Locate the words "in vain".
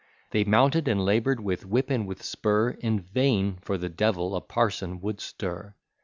2.71-3.57